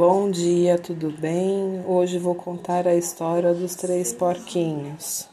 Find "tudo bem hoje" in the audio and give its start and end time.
0.78-2.18